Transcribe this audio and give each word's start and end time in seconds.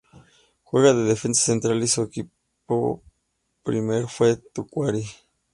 Juega 0.63 0.95
de 0.95 1.03
defensa 1.03 1.43
central 1.45 1.83
y 1.83 1.87
su 1.87 2.09
primer 3.63 3.97
equipo 3.99 4.07
fue 4.07 4.35
Tacuary. 4.37 5.05